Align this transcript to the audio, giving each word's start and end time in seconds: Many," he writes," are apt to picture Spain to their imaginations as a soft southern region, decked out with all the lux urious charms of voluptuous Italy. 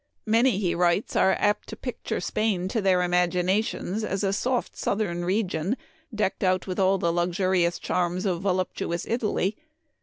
Many," 0.25 0.57
he 0.57 0.73
writes," 0.73 1.15
are 1.15 1.33
apt 1.33 1.67
to 1.69 1.75
picture 1.75 2.19
Spain 2.19 2.67
to 2.69 2.81
their 2.81 3.03
imaginations 3.03 4.03
as 4.03 4.23
a 4.23 4.33
soft 4.33 4.75
southern 4.75 5.23
region, 5.23 5.77
decked 6.11 6.43
out 6.43 6.65
with 6.65 6.79
all 6.79 6.97
the 6.97 7.13
lux 7.13 7.37
urious 7.37 7.77
charms 7.79 8.25
of 8.25 8.41
voluptuous 8.41 9.05
Italy. 9.07 9.55